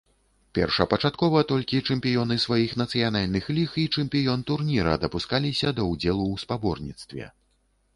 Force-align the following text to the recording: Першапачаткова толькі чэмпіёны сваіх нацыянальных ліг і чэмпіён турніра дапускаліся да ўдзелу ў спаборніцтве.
Першапачаткова 0.57 1.43
толькі 1.51 1.81
чэмпіёны 1.89 2.39
сваіх 2.45 2.73
нацыянальных 2.83 3.53
ліг 3.59 3.77
і 3.85 3.87
чэмпіён 3.95 4.39
турніра 4.51 4.99
дапускаліся 5.05 5.67
да 5.79 5.91
ўдзелу 5.93 6.25
ў 6.33 6.47
спаборніцтве. 6.47 7.35